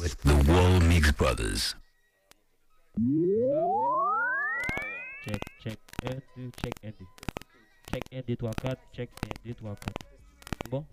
[0.00, 1.74] with the Wall Mix Brothers.
[5.24, 7.06] Check, check, 1, 2, check, 1, 2.
[7.92, 9.76] Check 1, 2, 3, 4, check 1, 2, 3, 4.
[10.70, 10.84] Bon?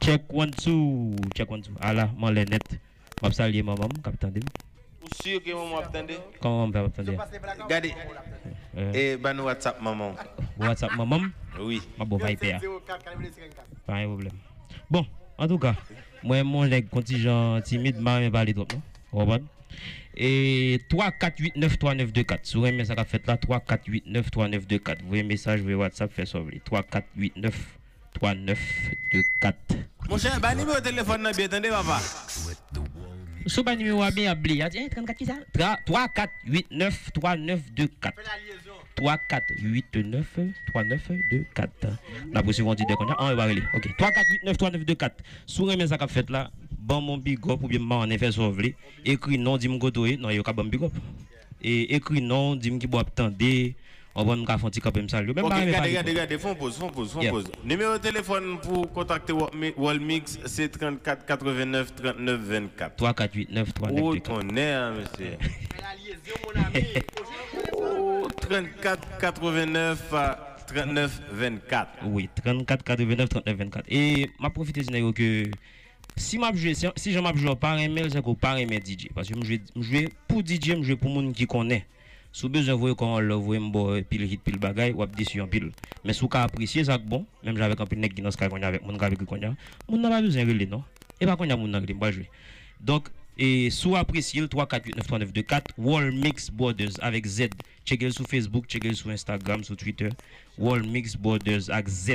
[0.00, 1.70] Check 1, 2, check 1, 2.
[1.80, 2.78] Ala, man le net.
[3.22, 4.42] Map salye maman, kapitan dim.
[5.02, 5.08] Ou
[6.40, 7.12] Comment on peut attendre?
[7.62, 7.88] Regardez.
[7.90, 7.94] Et
[8.74, 10.14] ben nous WhatsApp maman.
[10.58, 11.20] WhatsApp maman,
[11.60, 11.80] Oui.
[11.98, 12.60] ma bon vibe ya.
[13.86, 14.32] Pas un problème.
[14.90, 15.06] Bon,
[15.38, 15.74] en tout cas,
[16.22, 18.66] moi, mon leg contingent timide, m'a même parlé trop,
[19.12, 19.38] non?
[20.14, 22.46] Et 3 4 8 9 3 9 2 4.
[22.46, 25.02] Sur un message qu'a fait là, 3 4 8 9 3 9 2 4.
[25.02, 26.60] Vous voyez message, vous voyez WhatsApp, fait sauver.
[26.64, 27.78] 3 4 8 9
[28.14, 28.58] 3 9
[29.14, 29.56] 2 4.
[30.10, 31.98] Mon cher, bah numéro de téléphone bien attendez papa.
[33.46, 35.34] Sous bas numéro bien appelé, il a dit 34 qui ça?
[35.86, 38.14] 3 4 8 9 3 9 2 4.
[38.96, 40.38] 3 4 8 9
[40.68, 41.70] 3 9 2 4.
[42.32, 43.16] La poursuivre on dit de cognac.
[43.20, 43.62] On va aller.
[43.74, 43.88] OK.
[43.96, 45.16] 3 4 8 9 3 9 2 4.
[45.46, 48.74] Sur un message qu'a fait là, bon mon big up ou bien en effet sauver.
[49.04, 50.92] Écrit non dit m'gotoé, non yo ka bon big up.
[51.62, 53.36] Et écrit non dit m'ki bo attendre.
[54.14, 55.32] On va me faire un petit cap me saluer.
[55.32, 57.30] Même Ok, regardez, regardez, regardez, font pause, font pause, Yeah.
[57.30, 57.50] pause.
[57.64, 59.32] Numéro de téléphone pour contacter
[59.74, 62.96] Wallmix, c'est 34 89 39 24.
[62.96, 64.38] 3 4 8 9 3 9 Oh, 2 4.
[64.40, 65.38] ton est, hein, monsieur?
[68.32, 71.88] Oh, 34 89 à 39 24.
[72.06, 73.84] Oui, 34 89 39 24.
[73.88, 75.50] Et m'a profité de que
[76.16, 79.34] si m'a si, si je m'a joué par email, c'est que par DJ parce que
[79.44, 81.86] je jouer pour DJ, je jouer pour monde qui connaît.
[82.34, 85.70] Sous besoin voyer quand le voyer m'bo pile hit pile bagay ou décision pile.
[86.02, 88.82] Mais sous ka apprécier ça bon, même j'avais un peu nèg qui dans ce avec
[88.86, 89.54] mon avec qu'on a.
[89.88, 90.82] Mon n'a pas besoin de non?
[91.20, 92.30] Et a mon n'a pas jouer.
[92.80, 93.08] Donc
[93.38, 96.92] et sous apprécier le 3 4 8 9 3 9 2 4 Wall Mix Borders
[97.00, 97.48] avec Z.
[97.84, 100.10] Checkez sur Facebook, checkez sur Instagram, sur Twitter.
[100.58, 102.10] Wall Mix Borders avec Z.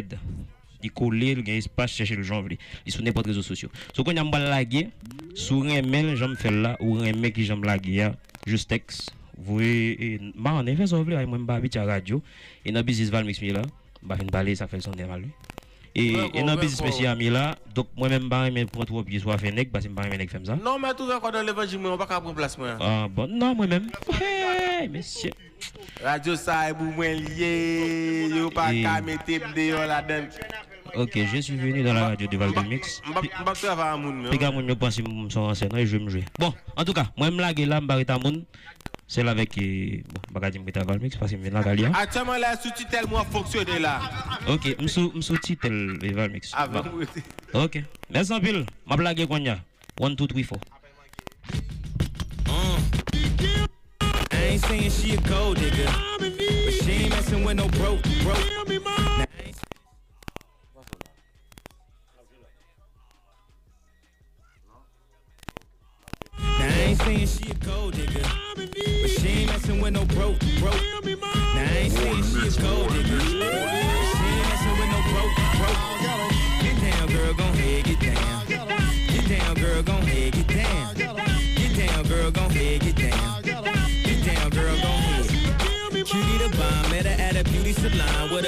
[0.84, 2.46] Il colle, il espace, chercher le genre.
[2.86, 3.70] Il sur n'importe réseaux sociaux.
[3.94, 4.90] So quand on a laguer,
[5.34, 8.12] sur un mail, j'aime faire là, ou un mail qui j'aime laguer,
[8.46, 9.12] juste texte.
[9.38, 12.22] Vous voyez, ma en effet, ça je radio,
[12.66, 13.62] et dans Val Mix là,
[14.04, 14.92] je vais parler, ça fait son.
[15.98, 19.38] Et et dans le business spécial là, donc moi-même, je vais prendre trop pieds, soit
[19.40, 20.56] faire nègre, parce que je ne vais pas ça.
[20.56, 22.58] Non, mais tout encore dans l'évangile, on va pas prendre place.
[22.80, 23.88] Ah bon, non, moi-même.
[24.22, 25.32] Hey, monsieur.
[26.04, 29.26] Radio ça est pour moi lié, yo pas Et- qu'à mettre
[29.56, 30.28] dehors là-dedans.
[30.96, 33.02] Ok, je suis venu dans la radio de Val de Mix.
[33.06, 34.30] Je vais pas à moun.
[34.32, 36.24] Je pense que je suis enseignant et je vais me jouer.
[36.40, 38.44] Bon, en tout cas, moi, je me lague là, je vais moun
[39.08, 39.60] celle avec
[40.32, 41.92] bagage mita valmix parce que maintenant galia.
[41.94, 44.02] Ah, actuellement là sous titel moi fonctionner là.
[44.48, 46.84] OK me sous me sous titel valmix ah, bah,
[47.54, 47.84] OK.
[48.10, 48.66] Merci en pile.
[48.86, 49.60] Ma blague konya
[50.00, 50.60] 1 2 3 4
[54.58, 55.86] ain't saying she a gold digger.
[56.20, 56.34] But
[56.84, 58.04] she ain't no broke,
[69.92, 70.76] no broke, broke.
[71.06, 72.92] Now, I ain't saying she a gold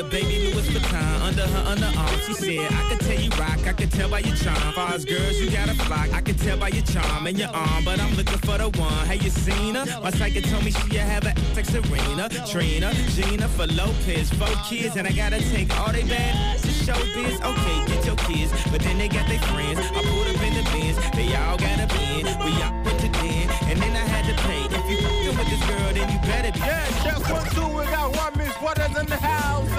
[0.09, 2.19] baby Louis Vuitton under her underarm.
[2.25, 4.73] She said, I could tell you rock, I could tell by your charm.
[4.73, 7.85] Far girls, you got a flock, I could tell by your charm and your arm,
[7.85, 9.05] but I'm looking for the one.
[9.07, 9.85] Have you seen her?
[10.01, 15.07] My psychic told me she have a like Serena, Trina, Jennifer Lopez, four kids, and
[15.07, 17.39] I gotta take all they bad to show biz.
[17.41, 19.79] Okay, get your kids, but then they got their friends.
[19.79, 22.25] I pulled up in the bins, they all got a bin.
[22.45, 24.58] We all put it in, and then I had to pay.
[24.91, 26.59] If you fucking with this girl, then you better be.
[26.59, 29.69] Yeah, check one, two, we got one Miss Waters in the house.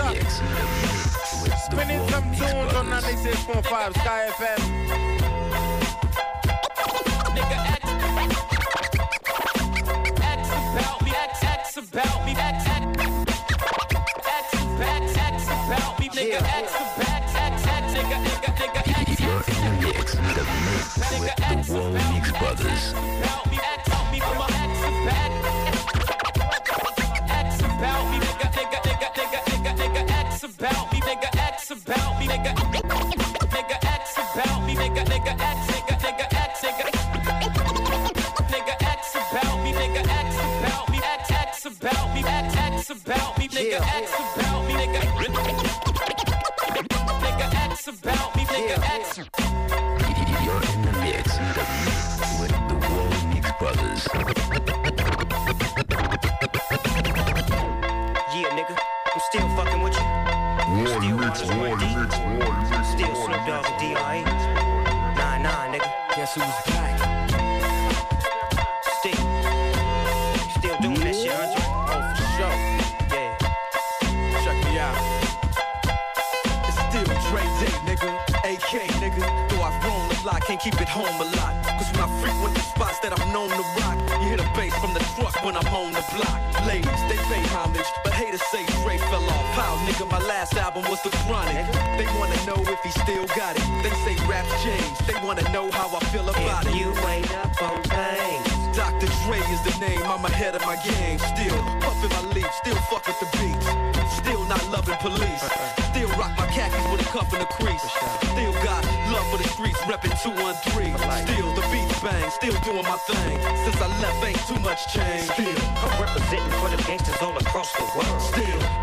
[1.44, 4.60] The Spinning some tunes on 96.5 Sky FM.
[7.34, 7.84] Nigga, X,
[10.20, 12.86] X about me, X, X about me, X, X,
[14.26, 19.42] X, X, X about me, nigga, X, X, X, X, nigga, nigga, nigga, X, You're
[19.58, 20.86] in the mix, the mix
[21.18, 22.84] with the Wall Mix Brothers.
[22.92, 23.79] about me, X, help me from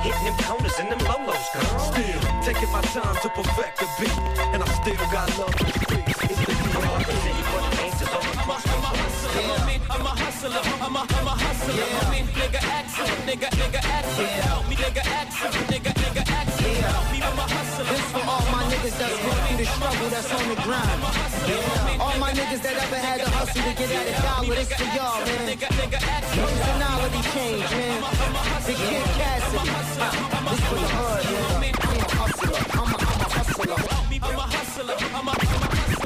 [0.08, 1.80] hitting them corners and them lolos, girl.
[1.80, 4.18] still taking my time to perfect the beat.
[4.54, 6.16] And I still got love for the streets.
[6.32, 6.98] It's the I'm DR.
[6.98, 8.96] representing for the gangsters all across the world.
[9.88, 11.76] I'm a hustler, I'm a, I'm a hustler.
[11.76, 14.32] I mean, nigga accent, nigga, nigga accent.
[14.48, 16.78] Help me, nigga accent, nigga, nigga accent.
[16.88, 17.86] Help me, I'm a hustler.
[17.92, 21.00] This for all my niggas that's going through the struggle that's on the grind.
[21.48, 22.04] Yeah.
[22.04, 24.88] All my niggas that ever had to hustle to get at a dollar, this for
[24.96, 25.42] y'all, man.
[25.52, 26.42] Nigga, nigga accent.
[26.48, 28.18] Personality change, man.
[28.68, 29.17] The Kid.
[30.68, 32.60] I'm a hustler.
[32.74, 33.76] I'm a, hustler.
[34.22, 34.96] I'm a hustler.
[35.16, 36.04] I'm a, hustler.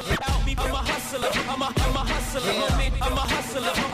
[0.58, 1.30] I'm a hustler.
[1.50, 2.52] I'm a hustler.
[3.02, 3.91] I'm a hustler.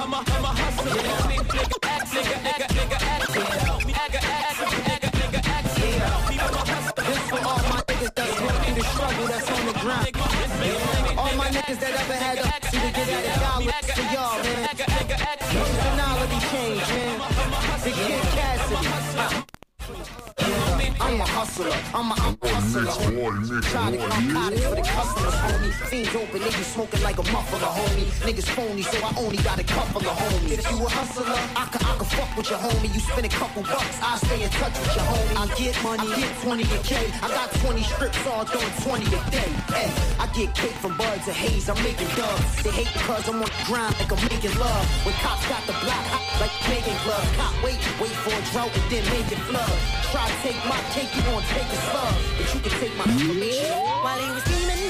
[21.58, 21.98] Hustler.
[21.98, 23.60] I'm a, I'm a hustler.
[23.62, 25.72] Trying to come cottage for the customers, homie.
[25.90, 28.06] Fiends open, niggas smoking like a muffler, homie.
[28.22, 30.58] Niggas phony, so I only got a couple of homies.
[30.58, 31.26] If you a hustler,
[31.56, 32.94] I can, I can fuck with your homie.
[32.94, 35.36] You spend a couple bucks, I stay in touch with your homie.
[35.36, 36.92] I get money, I get 20 a K.
[37.22, 39.50] I got 20 strips all doing 20 a day.
[39.74, 42.62] Hey, I get cake from buds and haze, I'm making dubs.
[42.62, 44.86] They hate because I'm on the grind like I'm making love.
[45.04, 47.30] When cops got the block hot like making gloves.
[47.36, 49.78] Cop wait, wait for a drought and then make it flood.
[50.10, 52.14] Try to take my cake, you gon' take a slug.
[52.36, 53.70] But you can take my information.
[54.04, 54.84] While he was steaming,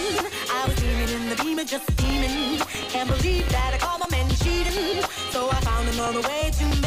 [0.51, 2.59] I was steaming in the beamer, just steaming.
[2.93, 5.03] Can't believe that I called my man cheating.
[5.31, 6.78] So I found another way to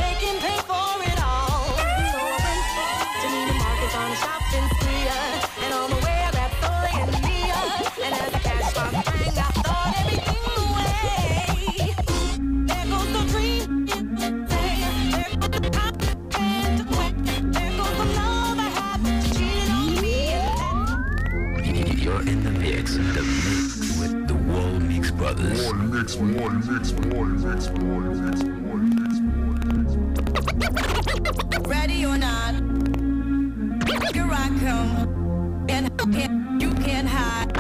[26.17, 29.15] more mix, more mix, more mix, more mix,
[31.67, 32.53] ready or not,
[34.13, 35.65] here I come.
[35.69, 37.51] And and you can't hide.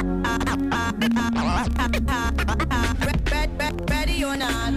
[3.01, 4.73] Re- re- re- Ready or not,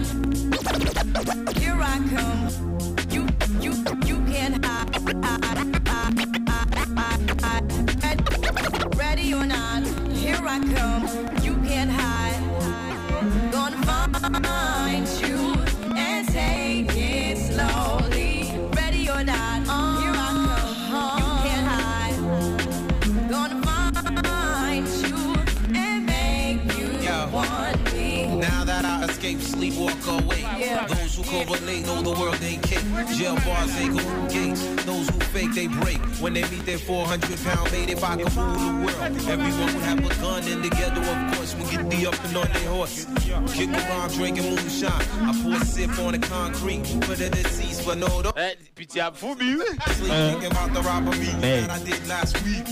[31.15, 32.83] who correlate know the world ain't kick.
[33.17, 34.61] Jail bars ain't golden gates.
[34.85, 35.97] Those who fake, they break.
[36.21, 39.83] When they meet their 400 pound mate, if I could rule the world, everyone would
[39.83, 40.43] have a gun.
[40.47, 43.05] And together, of course, we get the up and on their horse.
[43.53, 44.91] Kick around, drinking moonshine.
[44.91, 46.83] I pour a sip on the concrete.
[47.01, 49.57] Put it at cease, but no, don't Eh, Piti ap foubi,
[49.93, 50.11] sleep.
[50.11, 51.61] Thinking about the robbery Hey.
[51.61, 52.65] that I did last week.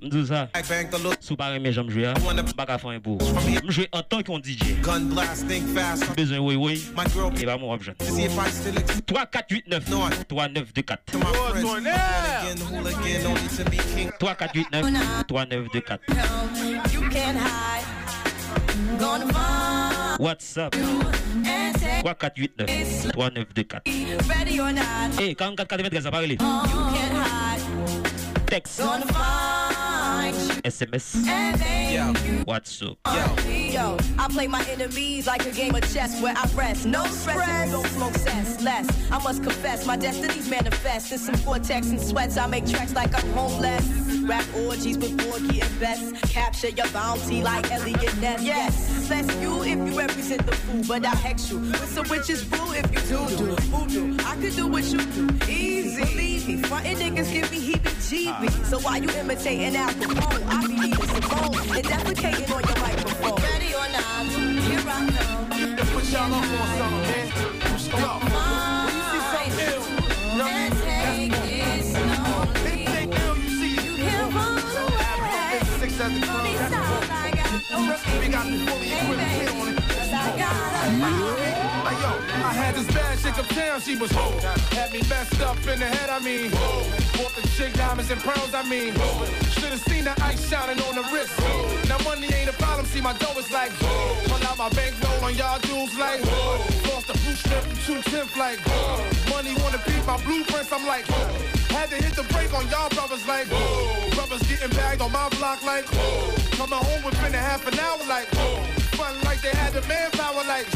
[0.00, 0.48] Mdou sa,
[1.20, 2.14] sou pare me jom jwe a,
[2.56, 3.16] baka fanyen pou.
[3.64, 4.76] Mjwe an ton kon DJ.
[6.16, 7.94] Bezwen woy woy, e ba moun wap jen.
[9.08, 9.80] 3-4-8-9,
[10.28, 10.98] 3-9-2-4.
[14.20, 14.84] 3-4-8-9,
[15.28, 15.98] 3-9-2-4.
[20.20, 20.76] WhatsApp.
[22.04, 22.68] 3-4-8-9,
[23.16, 23.80] 3-9-2-4.
[25.20, 26.36] E, 44-93 aparele.
[28.50, 28.82] Text.
[30.62, 32.96] SMS, and make Yo, you WhatsApp.
[33.06, 36.86] Yo, Yo, I play my enemies like a game of chess where I rest.
[36.86, 38.88] No stress, don't smoke cess less.
[39.10, 41.12] I must confess, my destinies manifest.
[41.12, 44.19] In some vortex and sweats, I make tracks like I'm homeless.
[44.30, 46.12] Rap orgies with Porgy and Bess.
[46.30, 48.40] Capture your bounty like Eliot Ness.
[48.40, 52.44] Yes, bless you if you represent the fool, but I hex you with some witches
[52.44, 54.16] brew if you do do voodoo.
[54.24, 56.04] I could do what you do, easy.
[56.04, 58.60] Believe me, frontin' niggas give me heebie-jeebies.
[58.60, 58.68] Ah.
[58.70, 60.22] So why you imitating Al Capone?
[60.22, 63.42] Oh, I be eating Simone and defecating on your microphone.
[63.42, 64.26] Ready or not,
[64.62, 65.40] here I come.
[65.90, 67.09] Put y'all up on something,
[82.70, 84.38] had this bad chick uptown, she was whole.
[84.78, 86.50] Had me messed up in the head, I mean.
[87.18, 88.94] Bought the chick diamonds and pearls, I mean.
[89.58, 91.34] Should've seen the ice shining on the wrist.
[91.88, 93.72] Now money ain't a problem, see my dough is like.
[93.78, 96.22] Pull out my bankroll on y'all dudes like.
[96.86, 98.58] Lost the blue strip from two tenth like.
[99.28, 101.06] Money wanna beat my blueprints, I'm like.
[101.74, 103.48] Had to hit the brake on y'all brothers like.
[104.14, 105.86] Brothers getting bagged on my block like.
[106.54, 108.28] Coming home within a half an hour like.
[108.94, 110.66] Fun like they had the manpower like.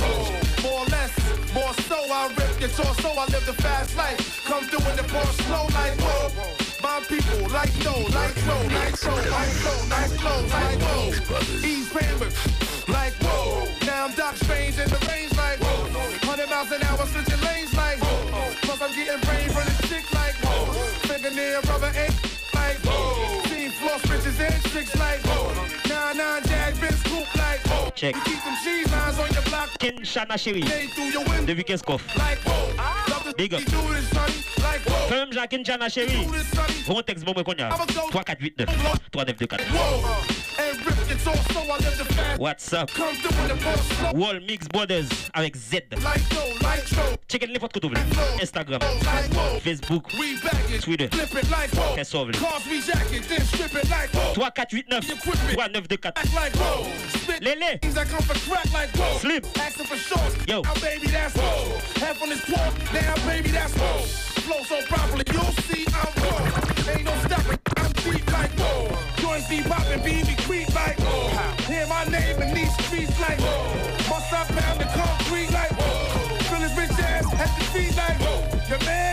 [0.63, 1.13] More or less,
[1.55, 4.45] more so I rip your torso, I live the fast life.
[4.45, 6.29] Come through in the bar slow like whoa.
[6.83, 11.15] My people like no, like so, like so, like so, nice clothes, like whoa.
[11.63, 12.35] Ease payment,
[12.89, 13.67] like whoa.
[13.87, 15.87] Now I'm Doc Strange in the range like whoa.
[16.27, 18.51] 100 miles an hour switching lanes like whoa.
[18.67, 20.75] Plus I'm getting brain from the chick like whoa.
[21.07, 22.19] Fingernail rubber ain't
[22.53, 23.43] like whoa.
[23.49, 25.34] Team floss bitches and chicks like whoa.
[27.95, 28.17] check.
[29.79, 30.65] Kinshana chérie.
[31.47, 32.05] Depuis 15 coffres.
[32.79, 33.05] Ah.
[33.37, 33.61] Big up.
[35.09, 36.27] Femme Jacques Kinshana chérie.
[36.87, 38.69] Bon texte, bon, bon, 3, 4, 8, 9.
[39.13, 39.65] 3, 9, 2, 4.
[42.39, 42.91] What's up?
[44.15, 45.81] Wall Mix Brothers avec Z.
[47.29, 47.97] Check n'importe que tu veux.
[48.43, 48.81] Instagram,
[49.63, 50.05] Facebook,
[50.83, 51.09] Twitter.
[51.95, 52.33] Fais sauve.
[54.35, 55.05] 3, 4, 8, 9.
[55.53, 56.23] 3, 9, 2, 4.
[57.41, 57.50] Whoa.
[57.50, 57.79] Lele.
[57.79, 59.19] things that come for crack like whoa.
[59.19, 59.43] Slim.
[59.57, 60.37] Asking for shorts.
[60.47, 60.62] Yo.
[60.62, 61.79] Now baby, that's whoa.
[62.05, 63.99] Half on this pork, now baby, that's whoa.
[64.47, 66.93] Flow so properly, you'll see I'm whoa.
[66.93, 68.97] Ain't no stopping, I'm deep like whoa.
[69.17, 71.29] Joints be popping, BB creep like whoa.
[71.67, 74.11] Hear my name in these streets like whoa.
[74.11, 76.38] Must I pound the concrete like whoa.
[76.49, 78.69] Feel his rich ass at the feet like whoa.
[78.69, 79.04] Your man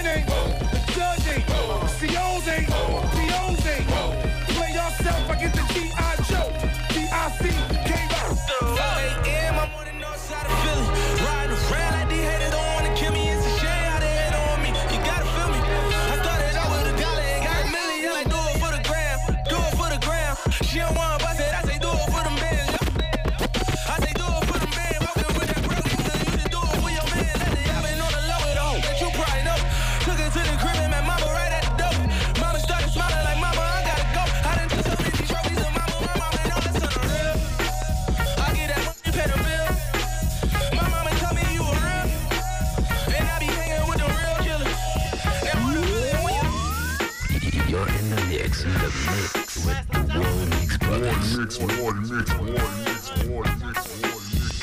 [51.42, 54.60] Mix, one mix, one mix, one mix, one mix.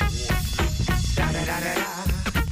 [1.13, 1.83] Da da da da da.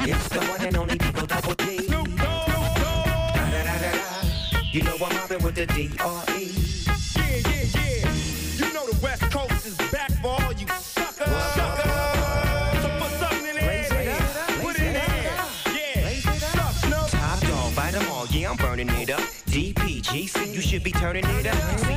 [0.03, 1.87] It's the one and only Digo Double D.
[1.87, 4.59] Da da da da da.
[4.73, 6.43] You know I'm mobbing with the D.R.E.
[7.15, 8.11] Yeah, yeah, yeah.
[8.57, 11.27] You know the West Coast is back for all you suckers.
[11.55, 12.81] Suckers.
[12.83, 13.87] So put something in up,
[14.61, 15.07] Put it in up.
[15.73, 16.19] Yeah.
[16.19, 17.07] Suck, Snoop.
[17.11, 19.21] Top dog, bite them all, yeah, I'm burning it up.
[19.47, 21.55] DPGC, you should be turning it up.
[21.55, 21.96] CBT,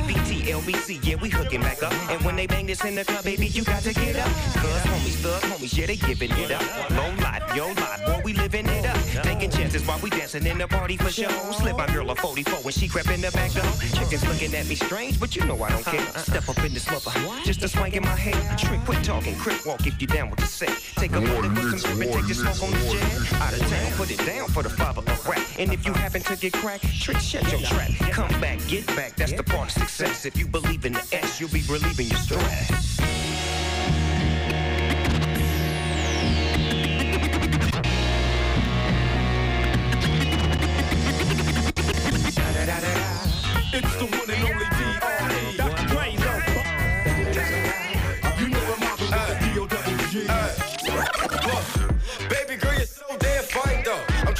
[0.61, 1.91] LBC, yeah, we hooking back up.
[2.11, 4.27] And when they bang this in the club, baby, you got to get up.
[4.61, 6.61] Cuz homies, thug homies, yeah, they giving it up.
[6.91, 9.23] Low life, yo life, boy, we living it up.
[9.23, 11.29] Taking chances while we dancing in the party for show.
[11.51, 13.65] Slip my girl a 44 when she crept in the back door.
[13.95, 16.05] Chickens looking at me strange, but you know I don't care.
[16.17, 17.11] Step up in this mother,
[17.43, 18.59] just a swing in my head.
[18.59, 20.77] Trick, quit talking, crip walk if you down with the set.
[20.95, 23.41] Take a bullet with some and take the smoke on the jet.
[23.41, 25.45] Out of town, put it down for the father of rap.
[25.59, 27.89] And if you happen to get cracked, trick, shut your trap.
[28.11, 30.25] Come back, get back, that's the part of success.
[30.25, 32.90] If you believe in the S, you'll be relieving your stress.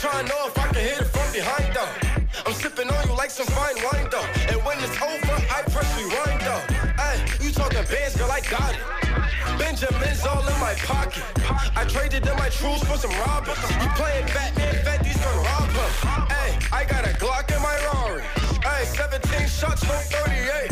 [0.02, 1.94] trying to know if I can hit it from behind though.
[2.48, 4.26] I'm sipping on you like some fine wine though.
[4.50, 6.64] And when it's over, I press rewind though.
[6.98, 8.82] Hey, you talking bands, girl, I got it.
[9.62, 11.22] Benjamin's all in my pocket.
[11.78, 13.62] I traded in my truths for some robbers.
[13.78, 15.96] You playing Batman, fat these gonna rob us.
[16.34, 18.24] Hey, I got a Glock in my Rari.
[18.66, 20.71] Hey, 17 shots, no 38.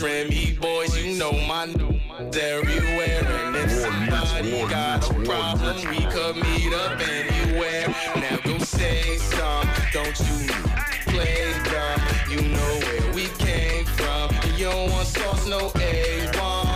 [0.00, 2.00] friend, boys, you know my n-
[2.32, 3.22] everywhere.
[3.22, 7.86] And if somebody got a problem, we could meet up anywhere.
[8.16, 10.48] Now go say some, don't you
[11.12, 12.00] play dumb.
[12.30, 14.30] You know where we came from.
[14.56, 16.69] You don't want sauce, no A1.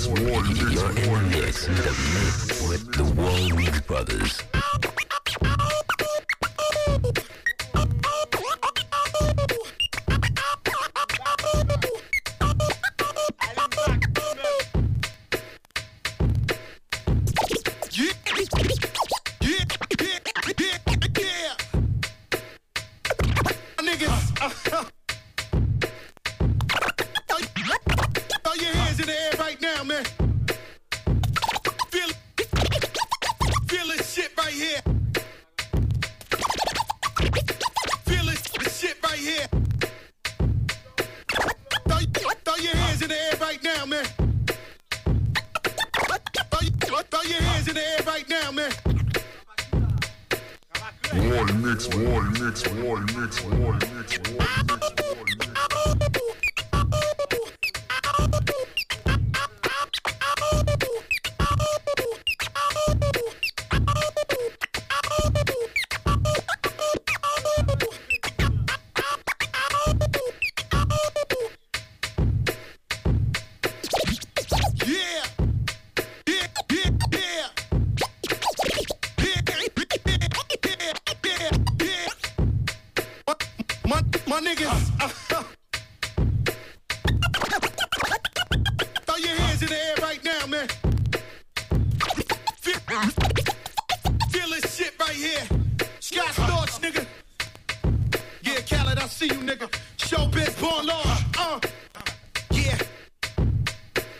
[0.00, 4.49] Mix, more, mix, more, mix, more, mix, more, mix, with the Warwick Brothers.
[99.20, 99.68] see you, nigga.
[99.98, 101.02] Showbiz born law.
[101.38, 101.60] Uh,
[102.52, 102.78] yeah.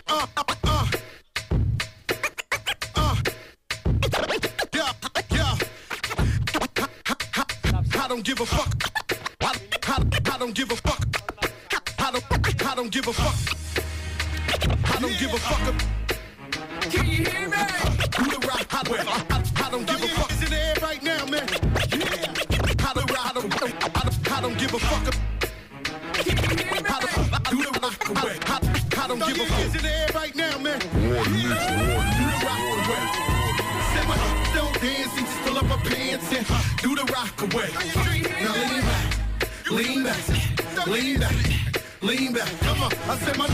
[0.06, 0.86] Uh, uh, uh.
[2.96, 3.14] uh.
[4.74, 4.92] Yeah,
[5.32, 5.56] yeah.
[8.02, 8.74] I don't give a fuck.
[9.40, 9.54] I,
[9.88, 11.06] I, I don't give a fuck.
[11.98, 13.38] I don't, I don't give a fuck.
[14.84, 15.89] I don't give a fuck.
[43.10, 43.49] Hacemos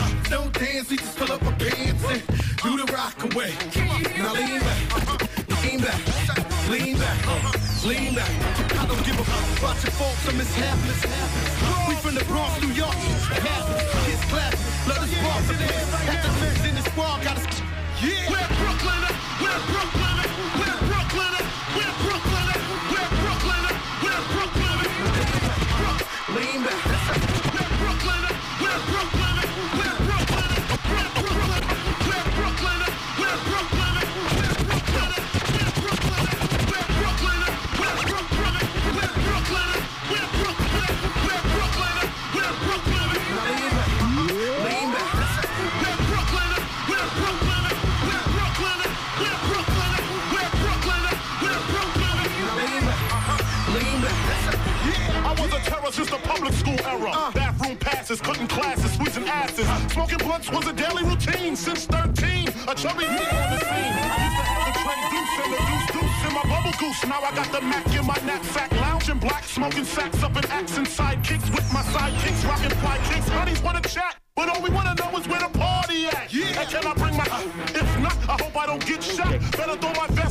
[59.97, 62.49] Smoking blunts was a daily routine since 13.
[62.67, 63.95] A chubby me on the scene.
[63.97, 67.03] I used to have the Trey Deuce and the Deuce Deuce in my bubble goose.
[67.03, 68.71] Now I got the Mac in my knapsack.
[68.73, 72.47] Lounging black, smoking sacks up in axe and sidekicks with my sidekicks.
[72.47, 73.27] Rocking fly kicks.
[73.29, 74.16] Honey's wanna chat.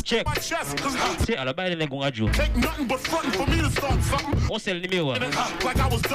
[0.05, 0.27] Check.
[0.41, 2.27] Say all about it and go at you.
[2.27, 2.33] On
[4.61, 5.19] sell the mirror.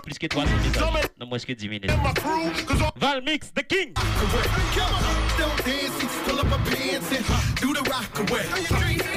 [0.03, 0.79] Plus que 3 minutes.
[1.19, 1.89] Non, moins que diminui.
[2.95, 3.93] Val mix, the king.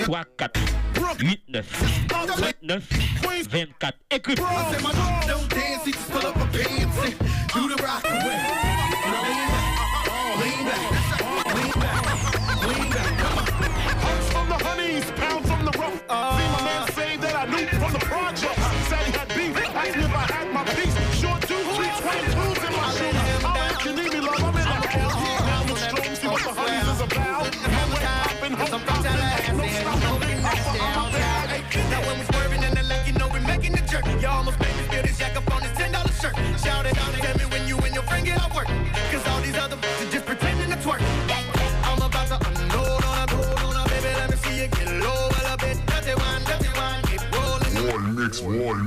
[0.04, 0.60] Trois, quatre,
[1.20, 1.66] huit, neuf,
[2.62, 2.82] neuf,
[3.50, 4.40] vingt-quatre, écoute.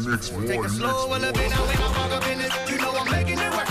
[0.08, 1.50] Mix, boy Take it slow a little bit.
[1.50, 3.68] Now I walk up in it, you know I'm making it work.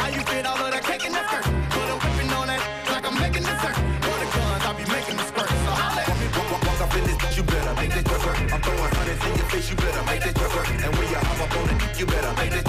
[0.00, 1.44] How you fit all of that cake in the skirt?
[1.44, 3.76] Put a whipping on that like I'm making dessert.
[3.76, 5.48] For the guns, I'll be making the squirt.
[5.48, 6.26] So holla at me.
[6.36, 8.38] Walk, walk, up in this, you better make work.
[8.52, 10.68] I'm throwing hundreds in your face, you better make work.
[10.72, 12.61] And when you hop up on it, you better make that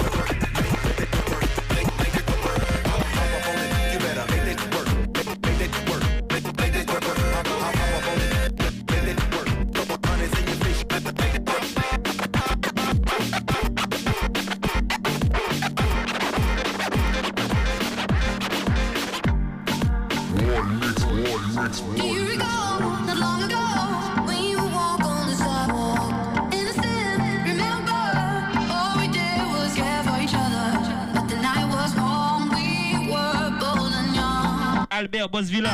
[35.24, 35.70] Pierre Bosvilla,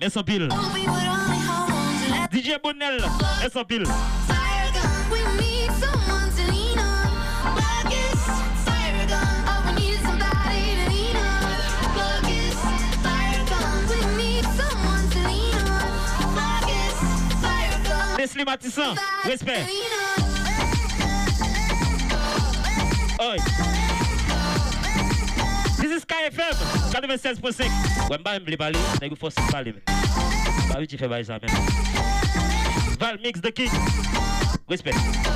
[0.00, 0.48] merci pile.
[2.32, 2.98] DJ Bonnel,
[3.40, 3.84] merci en pile.
[18.18, 18.44] Leslie
[19.24, 19.66] respect.
[26.00, 26.56] Ziska FM
[26.92, 29.84] 96.5 Wè mba mble bali Nè gou fòs bali men
[30.70, 31.52] Ba wè ti fè bay sa men
[33.00, 33.72] Val Mix The King.
[34.68, 35.29] Respect.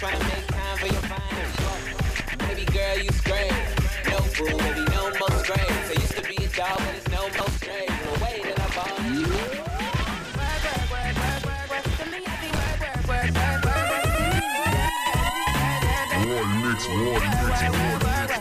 [0.00, 2.48] trying to make time for your fine.
[2.48, 3.52] Baby girl, you straight.
[4.08, 4.89] No boo, baby,
[16.88, 18.39] Roy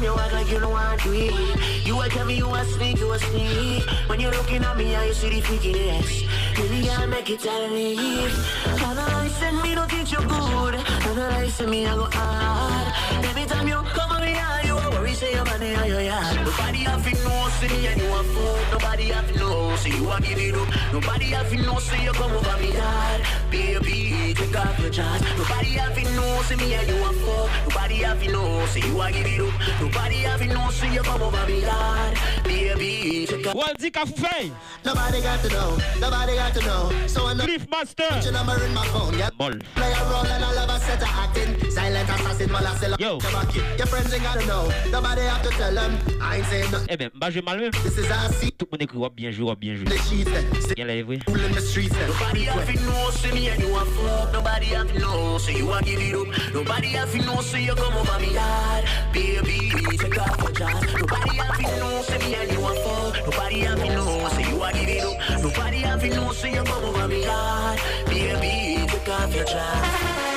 [0.00, 1.86] come, you act like you don't want to eat.
[1.86, 3.84] You will tell me you a sneak, you a sneak.
[4.08, 6.28] When you're looking at me, I you see the freakiness.
[6.58, 8.34] Really can't make it and leave.
[8.82, 10.74] Analyze me, don't think you're good.
[10.74, 13.24] Analyze me, I go hard.
[13.24, 16.36] Every time you come over me, I you worry, say your money, I your yard.
[16.44, 18.58] Nobody have to know, me and you a fool.
[18.72, 20.68] Nobody have to know, say you a give it up.
[20.92, 23.20] Nobody have to know, say you come over me yard.
[23.50, 25.22] Baby, take off your chance.
[25.36, 27.49] Nobody have to know, say me and you a fool.
[27.68, 29.80] Nobody have to know, say you a give it up.
[29.80, 32.18] Nobody have to know, say you come over me yard.
[32.44, 33.54] Baby, take off.
[33.54, 34.50] Waldi Kafufei.
[34.84, 36.90] Nobody got to know, nobody got to know.
[37.06, 38.04] So I know Cliff Master.
[38.08, 39.30] Put your number in my phone, yeah.
[39.30, 39.52] Ball.
[39.74, 39.89] Play
[42.40, 43.18] Yo.
[43.76, 44.70] Your friends ain't gotta know.
[44.90, 45.98] Nobody have to tell them.
[46.22, 46.88] I ain't saying nothing.
[46.88, 47.70] Eh ben, bah je mal même.
[47.82, 48.56] This is our seat.
[48.56, 49.84] Tout le monde écrit wap bien joué, wap bien joué.
[49.84, 50.46] The sheets, then.
[50.74, 51.18] Bien là, vrai.
[51.20, 51.94] Still in the streets.
[52.08, 54.32] Nobody have to know, say me and you a fuck.
[54.32, 56.54] Nobody have to know, say you a give it up.
[56.54, 58.84] Nobody have to know, say you come over me yard.
[59.12, 60.94] Baby, take off your jaws.
[60.98, 63.26] Nobody have to know, say me and you a fuck.
[63.26, 65.42] Nobody have to know, say you a give it up.
[65.42, 67.78] Nobody have to know, say you come over me yard.
[68.06, 70.29] Baby, take off your jaws.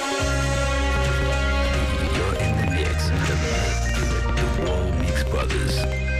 [5.34, 6.13] Brothers.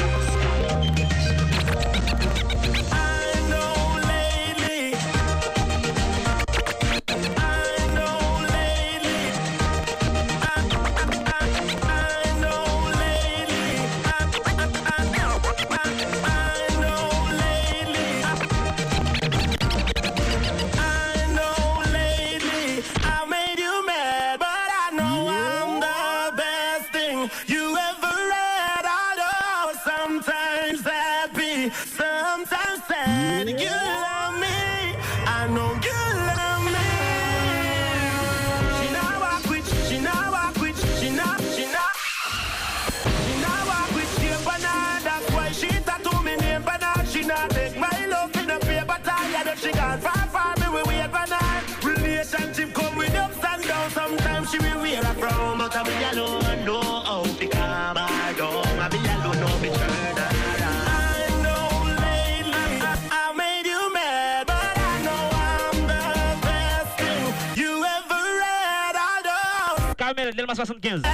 [70.54, 71.10] Amel, 75.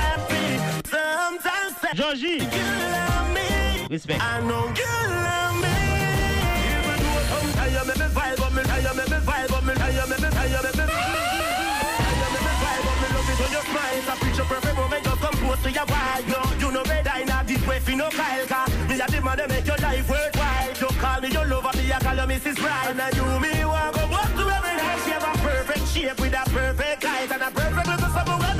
[1.95, 2.39] Georgie.
[3.89, 4.21] Respect.
[4.21, 4.83] I know you
[5.15, 5.69] love me.
[6.75, 6.99] Even
[7.71, 8.35] though me vibe,
[16.83, 16.99] me.
[17.31, 18.67] A to deep way no Kyle car.
[18.89, 20.67] Me a man that make your life worthwhile.
[20.67, 22.59] You call me your lover, me a call you Mrs.
[22.61, 22.89] Right.
[22.91, 24.99] And you me want go up to every night.
[25.05, 28.57] She have a perfect shape with a perfect height and a perfect little summer when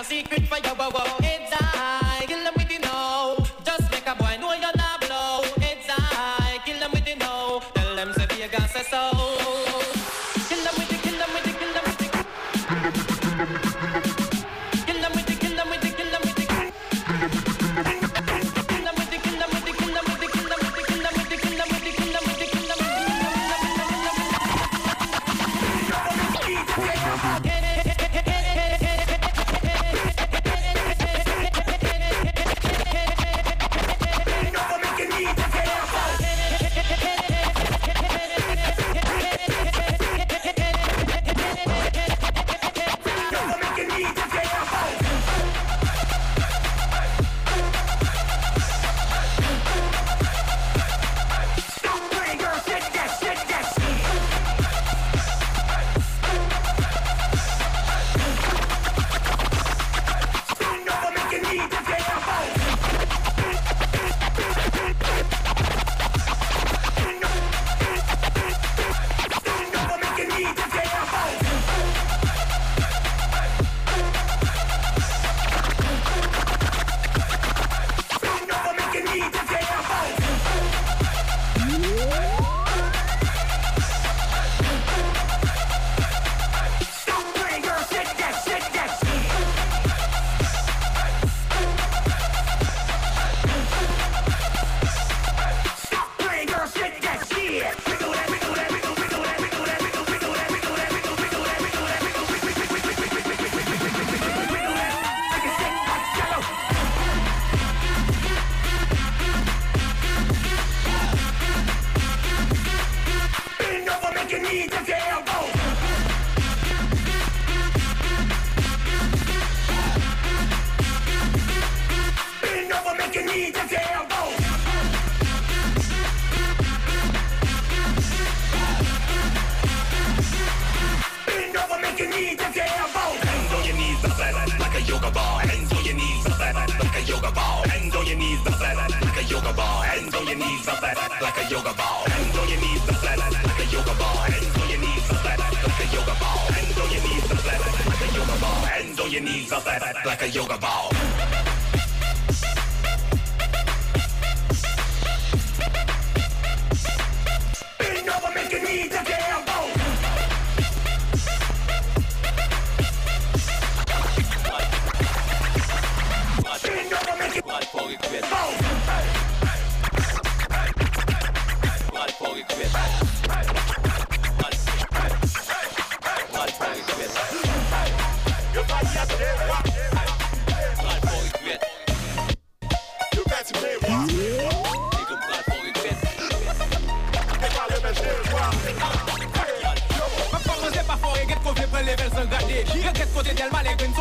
[0.00, 0.74] no secret you.
[0.74, 1.39] Whoa, whoa.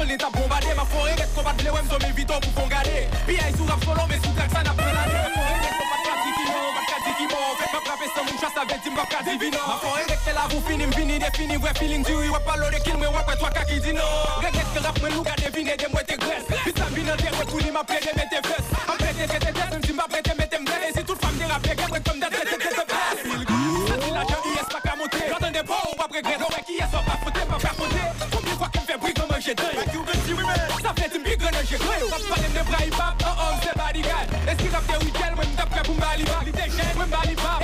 [0.10, 2.88] L'état bombardé Ma forêt get qu'on va te lever m'zome vite pour qu'on garde
[3.28, 5.39] Puis aïe sous rap solo mais sous track ça n'a pas l'année
[8.40, 11.58] chwa sa ve di mbap ka divino Ma fon erekte la vou fini mbini defini
[11.58, 14.06] Vwe feeling diri wè palo de kil mwen wè pwè twa ka ki dino
[14.40, 17.46] Regret ke rap mwen lou ka devine dem wè te gres Bitan binan te wè
[17.52, 20.08] kouni ma pre de me te fes Ma pre te te te te mdi mba
[20.08, 22.30] pre te me te mde E si tout fam de rap regret wè kom de
[22.32, 23.20] te te te te pes
[23.90, 26.40] Sa ti la jan yes pa ka monte Jantan de bo wap regret.
[26.40, 29.54] Lore ki yes wap apote pa pa apote Koumbi kwa kem fe bri koman je
[29.60, 32.54] dey Aki ou ben si wime Sa vle ti mbi grenan je grey Sa palem
[32.56, 35.76] de bra hip hop, oh oh, se bodyguard E si rap de wikel mwen mdap
[35.76, 37.59] ka pou mbali ba Li te jen mwen mbali ba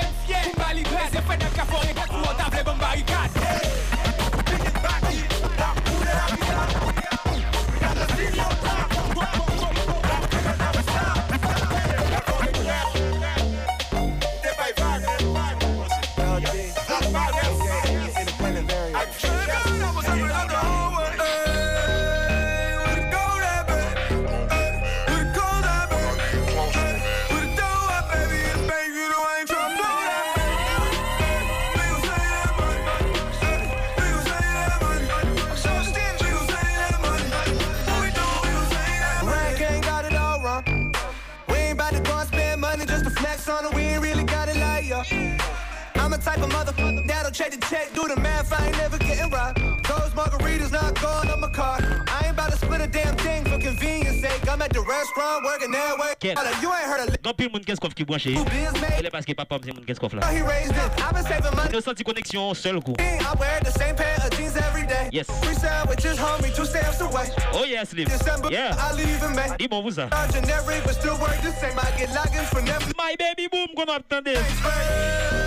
[45.11, 45.54] it
[46.15, 48.51] a type of motherfucker that'll check the check, do the math.
[48.53, 49.59] I ain't never getting robbed.
[49.59, 51.83] Those margaritas not going on my card.
[52.07, 54.47] I ain't about to split a damn thing for convenience sake.
[54.49, 56.13] I'm at the restaurant working that way.
[56.19, 56.37] Ken.
[56.61, 60.13] You ain't heard of Gan pil moun ki branche Ele paske papam se moun keskof
[60.13, 61.03] la how he raised it.
[61.03, 61.73] I've been saving money.
[61.73, 65.09] Yo senti koneksyon seul kou I wear the same pair of jeans every day.
[65.11, 65.27] Yes.
[65.43, 67.27] Free sandwiches, homie, two stamps away.
[67.53, 69.67] Oh yes, December, Yeah I leave in May.
[69.67, 71.77] Bon vous ça Not generic, but still work the same.
[71.77, 72.85] I get logins for never.
[72.95, 73.67] My baby boom
[74.09, 75.44] tande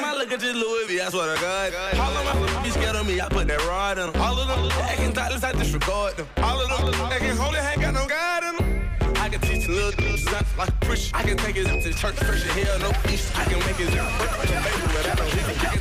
[0.00, 1.74] my look at this Louis V, I swear to God.
[1.98, 4.22] All of my be scared of me, I put that rod in them.
[4.22, 6.26] All of them acting thoughtless, I disregard them.
[6.38, 8.63] All of them acting holy, ain't got no God in them.
[9.64, 11.10] I can teach little dudes something like a.
[11.14, 13.32] I can take his to church, Christian hell, no peace.
[13.34, 14.04] I can make his baby
[14.92, 15.56] without no reason.
[15.56, 15.80] I can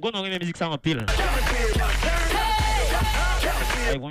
[0.00, 0.98] Gon nan reme mizik sa an pil
[3.90, 4.10] Ay, bon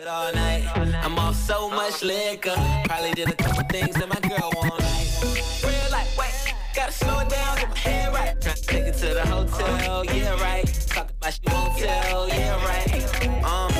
[0.00, 2.56] menaj mwen Check I'm off so much liquor.
[2.84, 5.08] Probably did a couple things that my girl won't like.
[5.64, 8.40] Real life, wait, gotta slow it down, get my head right.
[8.40, 10.66] Tryna take it to the hotel, yeah, right.
[10.88, 12.90] Talk about she won't tell, yeah, right.
[13.44, 13.70] Um,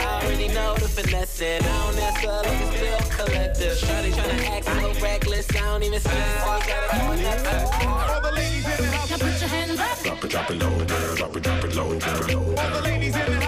[0.00, 3.74] I already know the finesse, and I don't necessarily like it's bill collector.
[3.74, 7.86] Shorty tryna act so reckless, I don't even see it, so you gotta go next.
[7.86, 9.10] All the ladies in the house.
[9.10, 9.98] Now put your hands up.
[10.02, 11.16] Drop it, drop it low, girl.
[11.16, 12.58] Drop it, drop it low, girl.
[12.58, 13.47] All the ladies in the house.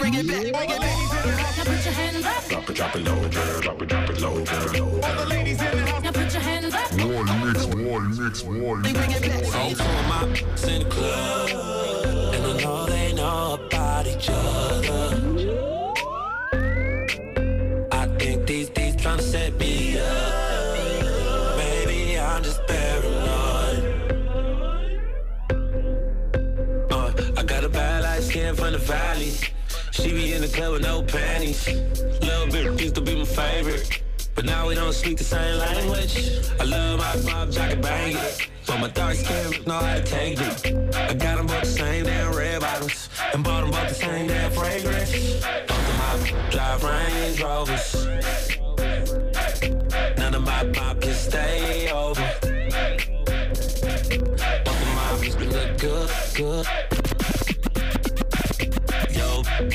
[0.00, 0.54] On, Shorty, bring it back.
[0.54, 1.56] All the ladies in the house.
[1.56, 2.48] Now put your hands up.
[2.48, 3.60] Drop it, drop it low, girl.
[3.60, 5.04] Drop it, drop it low, girl.
[5.04, 6.02] All the ladies in the house.
[6.02, 6.92] Now put your hands up.
[6.92, 9.40] One mix, one mix, one They bring it back.
[9.40, 9.52] mix.
[9.52, 10.22] Say to my
[10.72, 11.50] in the club,
[12.34, 15.15] and I know they know about each other.
[30.46, 31.66] The club with no panties.
[32.20, 34.02] Little bit used to be my favorite.
[34.34, 36.40] But now we don't speak the same language.
[36.60, 38.48] I love my pop jacket bang it.
[38.66, 40.94] But my dark skin how to take it.
[40.94, 43.08] I got them both the same damn red bottoms.
[43.32, 45.12] And bought them both the same damn fragrance.
[45.68, 48.06] Both of my drive Range Rovers.
[50.18, 52.28] None of my pop can stay over.
[54.64, 55.12] Both of my
[55.46, 56.95] look good, good.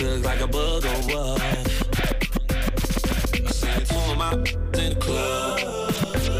[0.01, 1.39] Look like a booger wolf.
[3.45, 5.59] I seen two of my in the club,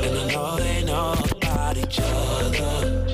[0.04, 3.11] and I know they know about each other.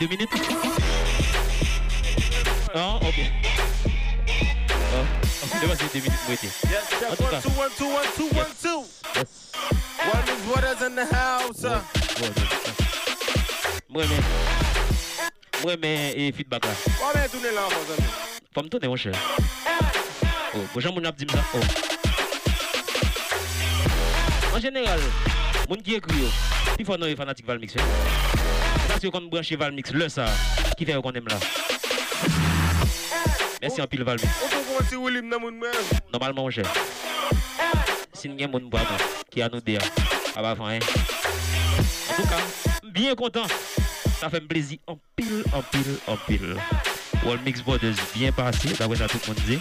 [0.00, 0.30] deux minutes.
[2.74, 3.18] Non, ok.
[4.94, 5.04] Hein.
[5.42, 6.36] Ok, deux minutes, deux minutes, oui.
[6.42, 6.52] Yes,
[6.90, 8.84] check one, two, one, two, one, two, one, two.
[9.14, 9.52] Yes.
[10.12, 11.64] One is what in the house.
[13.88, 14.20] Moi, mais.
[15.62, 16.72] Moi, mais, et feedback là.
[16.98, 18.08] Moi, mais, tournez là, mon ami.
[18.52, 19.14] Pas me tourner, mon cher.
[20.54, 21.44] Oh, bonjour, mon abdim ça.
[21.54, 21.58] Oh.
[24.54, 25.00] En général,
[25.68, 26.30] mon qui écrit,
[26.78, 27.80] il faut non, les fanatiques va le mixer.
[28.94, 30.26] Parce que quand branche Valmix, le ça,
[30.78, 31.36] qui fait qu'on aime là?
[33.60, 34.28] Merci en pile Valmix.
[36.12, 36.64] Normalement, mon cher.
[38.12, 38.84] Si nous avons un
[39.32, 39.80] qui a nous dire,
[40.36, 40.74] à la fin.
[40.74, 40.78] hein.
[42.08, 42.38] En tout cas,
[42.84, 43.48] bien content.
[44.20, 46.56] Ça fait un plaisir en pile, en pile, en pile.
[47.26, 49.58] Wall Mix Brothers bien passé, d'après ça tout le monde dit.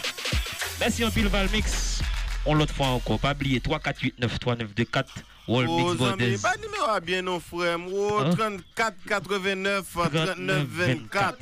[0.79, 2.01] Merci en pile Valmix.
[2.45, 3.17] On l'autre fois encore.
[3.19, 5.11] Pas oublier 348 3924
[5.47, 6.41] Wall zami, Brothers.
[6.41, 7.77] pas numéro à bien non frère.
[7.91, 8.29] Oh, Hein?
[8.35, 11.37] 34 89 39 24.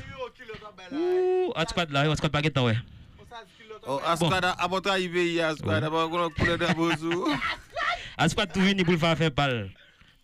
[0.92, 2.76] Ouh, à squad là, à squad baguette ouais.
[3.88, 7.28] Oh, Asquad à votre arrivée hier, Asquad, a coulé de bozou.
[8.18, 9.72] À squad tout venu pour faire faire balle.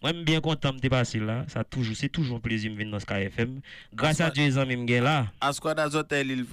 [0.02, 1.44] Moi, je suis bien content de passer là.
[1.48, 3.62] Ça toujours, c'est toujours un plaisir de venir dans Sky FM.
[3.94, 5.26] Grâce à Dieu, les amis, je suis là.
[5.42, 6.46] Asquad à Zotel, il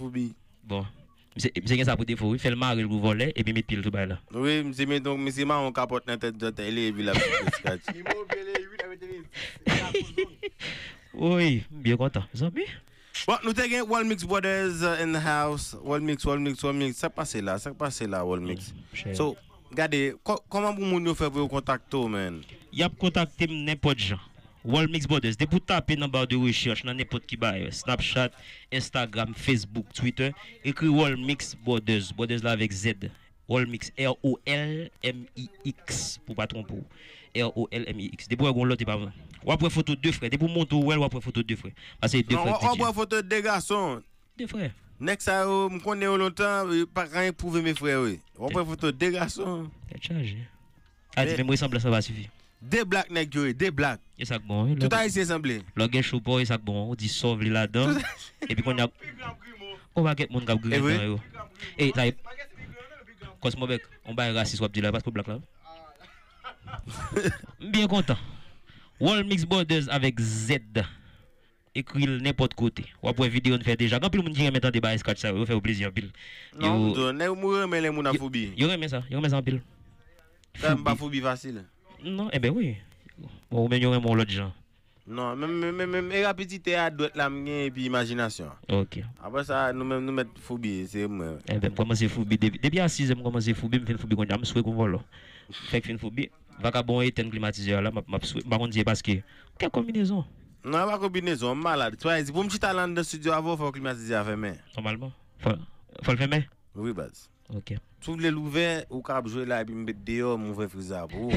[1.35, 3.91] Mse gen sa pou defo, fel ma rel gou vole, e bi met pil tou
[3.95, 4.20] bay la.
[4.30, 7.55] Oui, mse men donk, mse man an kapote nan tete dote, ele evi la pou
[7.59, 7.91] skaj.
[7.91, 10.53] Imo bele, yu la vete li.
[11.14, 12.28] Oui, biye kontan.
[12.35, 12.68] Zambi?
[13.26, 15.74] Bon, nou te gen Wallmix Brothers uh, in the house.
[15.82, 16.99] Wallmix, Wallmix, Wallmix.
[17.03, 18.72] Sak pase la, sak pase la Wallmix.
[18.74, 19.32] Mm, so,
[19.74, 22.43] gade, koman pou moun yo fe vwe yo kontakto men?
[22.74, 24.22] Yap kontakte m nepot jan.
[24.65, 25.37] Mix Brothers.
[25.37, 28.31] Dès pour taper dans la barre de recherche, dans n'importe qui bail, Snapchat,
[28.73, 30.33] Instagram, Facebook, Twitter,
[30.65, 32.12] écrit Wall Mix Brothers.
[32.17, 32.95] Brothers là avec Z.
[33.49, 35.01] Wall Mix, R-O-L-M-I-X,
[36.25, 36.75] pour pas tromper.
[37.37, 38.29] R-O-L-M-I-X.
[38.29, 39.11] Dès vous l'autre, pas vrai.
[39.45, 40.31] Ou après photo deux frères.
[40.31, 41.73] Dès pour monter, ou après photo deux frères.
[42.01, 42.59] Parce que deux frères.
[42.59, 42.79] DJ.
[42.79, 44.03] prend photo de garçons.
[44.39, 44.71] Deux frères.
[45.01, 48.21] Next, ça, je me connais longtemps, pas rien prouver mes frères, oui.
[48.39, 49.69] On prend photo de garçons.
[49.91, 50.39] T'es chargé.
[51.17, 52.31] Ah, dis, même ressemble ça va suffire.
[52.63, 54.01] Des blacks, nèg, des blacks.
[54.19, 54.75] Et ça bon.
[54.77, 55.63] Tout a essayé semblé.
[55.75, 56.91] Le gars chaud boy, ça bon.
[56.91, 57.95] On dit sauve là-dedans.
[58.49, 58.89] Et puis qu'on a.
[59.95, 60.97] On va get mon gars Eh oui.
[60.97, 61.17] grillé.
[61.79, 62.17] Et ça est.
[63.41, 65.39] Cosmo Bec, on va raciste, on dire là, parce que black là.
[67.61, 68.17] Bien content.
[68.99, 70.55] Wall Mix Brothers avec Z.
[71.75, 72.87] Écrit n'importe côté.
[73.03, 73.99] Ou après vidéo, on fait déjà.
[73.99, 76.11] Quand plus le monde qui remet dans des bails scratch ça, on fait plaisir pile.
[76.59, 76.95] Non,
[77.35, 78.53] moi, mais les a phobie.
[78.57, 79.61] Yo remet ça, yo remet ça en pile.
[80.61, 81.65] Ça, phobie facile.
[82.05, 82.77] Non, eh ben oui.
[83.51, 84.53] Ou bien yo remet l'autre gens.
[85.07, 88.51] Non, même même même rapidité à d'autres là et puis imagination.
[88.69, 89.01] Ok.
[89.23, 91.39] Après ça nous même nous mettre phobie, c'est moi.
[91.49, 92.39] Eh ben, commencer foubi.
[92.39, 94.99] Depuis à 6 ans, commencer foubi, me fait foubi quand je souhaite qu'on vole.
[95.51, 96.31] Fait que foubi.
[96.61, 99.13] Vagabond et ten climatiseur là, m'a m'a contre, parce que
[99.59, 100.25] quelle combinaison?
[100.65, 101.97] Non, pas combinaison, malade.
[101.99, 104.55] Tu vois, pour me petit talent dans le studio avant faut climatiser avec main.
[104.77, 105.13] Normalement.
[105.39, 105.51] Faut
[106.03, 106.49] faut le faire mais.
[106.75, 107.29] Oui, base.
[107.53, 107.75] Ok.
[108.05, 111.29] Sou vle louve, ou ka apjwe la epi mbet deyo mwen friza pou.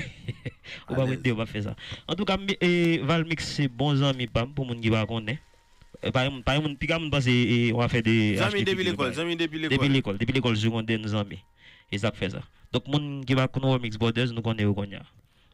[0.88, 1.76] Ou pa mbet deyo pa fe sa.
[2.08, 5.40] En tout ka, eh, Valmix se bon zan mi pam pou moun ki pa konen.
[6.14, 8.40] Par exemple, puis quand on passe, on va faire des.
[8.40, 9.78] Amis depuis l'école, amis depuis l'école.
[9.78, 11.40] Depuis l'école, depuis l'école secondaire, nous amis.
[11.92, 12.42] Et ça fait ça.
[12.72, 15.02] Donc, mon qui va connaître Remix Borders, nous connaissons Ogonia.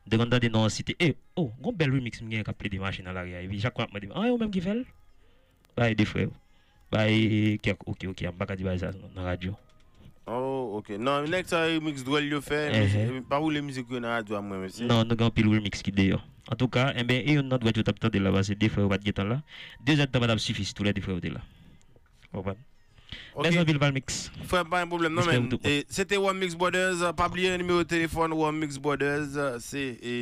[0.05, 2.69] De quand on dit non, cité, eh, oh, un bel remix, il y a appelé
[2.69, 3.41] des machines à l'arrière.
[3.41, 4.83] Et puis, chaque fois, je me dis, ah, on même qui fait
[5.77, 6.27] Bah, des frères.
[6.91, 7.05] Bah,
[7.85, 9.55] ok, ok, on va dire ça dans la radio.
[10.25, 10.95] Oh, ok.
[11.03, 12.59] Nan, nek sa remix dwell yo fe,
[13.27, 14.85] pa ou le mizik yo nan adwa mwen mesi?
[14.87, 16.19] Nan, nou gan pil remix ki de yo.
[16.47, 18.55] En tout ka, en ben, e yon nan dwell yo tap tande la ba, se
[18.55, 19.41] de fwe wad getan la.
[19.83, 21.43] De zan tap adap sufis, tou la de fwe wad de la.
[22.31, 22.55] Opan.
[23.33, 23.43] Ok.
[23.43, 24.23] Mè zan vil val mix.
[24.47, 25.51] Fwe, pa yon problem nan men.
[25.59, 30.15] E, sete One Mix Brothers, euh, pa bliye nimeyo telefon One Mix Brothers, se, e,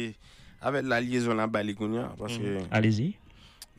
[0.66, 2.66] avèk la liyezon la bali koun ya, paske...
[2.74, 3.12] Alezi.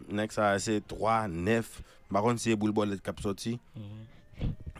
[0.06, 1.82] Nek sa, se 3, 9,
[2.14, 3.56] bakon se boulbol et kap soti.
[3.74, 4.06] Hmm.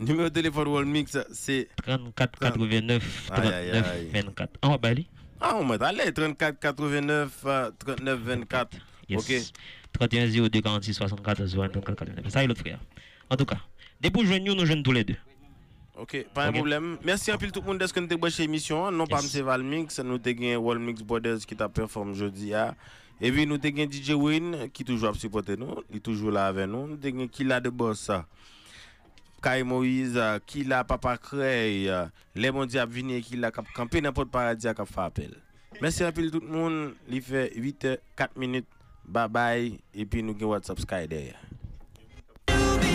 [0.00, 1.68] Numéro de téléphone One Mix, c'est.
[1.84, 4.08] 34 89 Aïe, aïe, 39 aïe.
[4.12, 4.50] 24.
[4.62, 5.06] En bas, allez.
[5.40, 8.76] Ah, on met allez, 34 89 euh, 39 24.
[9.08, 9.20] Yes.
[9.20, 9.60] Ok.
[9.92, 12.28] 31 02 46 64 01 34 89.
[12.32, 12.78] Ça, est l'autre frère.
[13.28, 13.58] En tout cas,
[14.00, 15.16] dès joindre nous, nous joignons tous les deux.
[15.96, 16.54] Ok, pas un Ok.
[16.54, 16.96] problème.
[17.04, 18.90] Merci un peu tout le monde d'être que branché émission.
[18.90, 19.36] Non pas Yes.
[19.36, 19.44] M.
[19.44, 22.54] Valmix, nous avons gagné Wall Mix Borders qui t'a performé jeudi.
[22.54, 22.74] ah.
[23.20, 26.46] Et puis nous avons DJ Win qui toujours a supporté nous, il est toujours là
[26.46, 26.86] avec nous.
[26.86, 28.10] Nous avons gagné Killa de Boss,
[29.42, 32.06] Kay Moïse euh, ki la papa krey, euh,
[32.38, 35.34] le mondi ap vini ki la kap kampe napot paradis ak ap fa apel.
[35.82, 38.70] Mersi apil tout moun, li fe 8, 4 minute,
[39.02, 41.51] bye bye, epi nou gen WhatsApp Sky der.